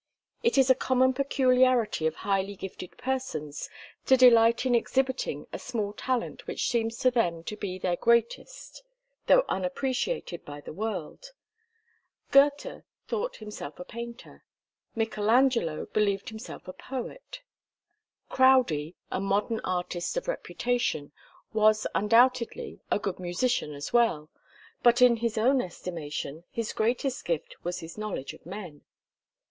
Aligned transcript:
It 0.41 0.57
is 0.57 0.71
a 0.71 0.73
common 0.73 1.13
peculiarity 1.13 2.07
of 2.07 2.15
highly 2.25 2.55
gifted 2.55 2.97
persons 2.97 3.69
to 4.07 4.17
delight 4.17 4.65
in 4.65 4.73
exhibiting 4.73 5.45
a 5.53 5.59
small 5.59 5.93
talent 5.93 6.47
which 6.47 6.69
seems 6.69 6.97
to 7.01 7.11
them 7.11 7.43
to 7.43 7.55
be 7.55 7.77
their 7.77 7.95
greatest, 7.97 8.81
though 9.27 9.45
unappreciated 9.47 10.43
by 10.43 10.59
the 10.59 10.73
world. 10.73 11.33
Goethe 12.31 12.81
thought 13.07 13.35
himself 13.35 13.79
a 13.79 13.85
painter. 13.85 14.43
Michelangelo 14.95 15.85
believed 15.85 16.29
himself 16.29 16.67
a 16.67 16.73
poet. 16.73 17.41
Crowdie, 18.27 18.95
a 19.11 19.19
modern 19.21 19.59
artist 19.63 20.17
of 20.17 20.27
reputation, 20.27 21.11
was 21.53 21.85
undoubtedly 21.93 22.81
a 22.89 22.97
good 22.97 23.19
musician 23.19 23.75
as 23.75 23.93
well, 23.93 24.31
but 24.81 24.99
in 24.99 25.17
his 25.17 25.37
own 25.37 25.61
estimation 25.61 26.43
his 26.49 26.73
greatest 26.73 27.23
gift 27.23 27.55
was 27.63 27.81
his 27.81 27.99
knowledge 27.99 28.33
of 28.33 28.43
men. 28.47 28.81